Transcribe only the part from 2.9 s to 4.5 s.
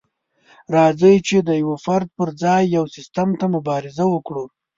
سيستم ته مبارزه وکړو.